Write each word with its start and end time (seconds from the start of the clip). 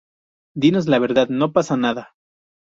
dinos 0.55 0.87
la 0.87 0.97
verdad. 0.97 1.29
no 1.29 1.53
pasa 1.53 1.77
nada. 1.77 2.15